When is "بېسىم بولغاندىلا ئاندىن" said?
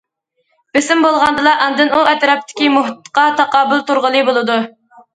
0.77-1.95